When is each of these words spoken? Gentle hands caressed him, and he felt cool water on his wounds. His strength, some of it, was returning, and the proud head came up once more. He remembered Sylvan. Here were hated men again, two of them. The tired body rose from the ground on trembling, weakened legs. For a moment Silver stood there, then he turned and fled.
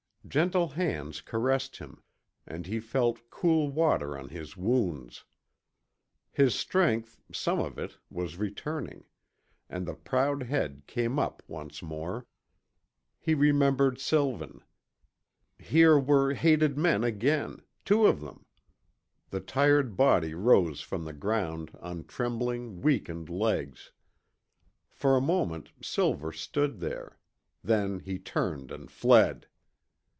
Gentle 0.27 0.69
hands 0.69 1.19
caressed 1.19 1.77
him, 1.77 2.03
and 2.47 2.65
he 2.65 2.79
felt 2.79 3.29
cool 3.31 3.69
water 3.69 4.17
on 4.17 4.29
his 4.29 4.55
wounds. 4.55 5.25
His 6.31 6.55
strength, 6.55 7.19
some 7.33 7.59
of 7.59 7.77
it, 7.79 7.97
was 8.09 8.37
returning, 8.37 9.03
and 9.69 9.85
the 9.85 9.95
proud 9.95 10.43
head 10.43 10.83
came 10.87 11.19
up 11.19 11.43
once 11.47 11.81
more. 11.81 12.27
He 13.19 13.33
remembered 13.33 13.99
Sylvan. 13.99 14.63
Here 15.57 15.99
were 15.99 16.33
hated 16.33 16.77
men 16.77 17.03
again, 17.03 17.63
two 17.83 18.05
of 18.05 18.21
them. 18.21 18.45
The 19.31 19.41
tired 19.41 19.97
body 19.97 20.33
rose 20.33 20.79
from 20.79 21.03
the 21.03 21.13
ground 21.13 21.71
on 21.81 22.05
trembling, 22.05 22.81
weakened 22.81 23.27
legs. 23.27 23.91
For 24.91 25.17
a 25.17 25.21
moment 25.21 25.71
Silver 25.81 26.31
stood 26.31 26.79
there, 26.79 27.17
then 27.63 27.99
he 28.01 28.17
turned 28.17 28.71
and 28.71 28.89
fled. 28.89 29.47